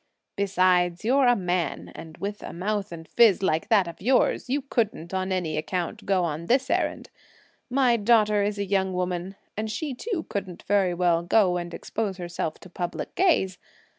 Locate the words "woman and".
8.93-9.69